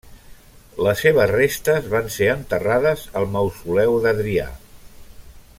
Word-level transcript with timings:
Les 0.85 1.03
seves 1.05 1.33
restes 1.33 1.91
van 1.93 2.09
ser 2.17 2.31
enterrades 2.37 3.07
al 3.21 3.31
Mausoleu 3.37 4.03
d'Adrià. 4.07 4.51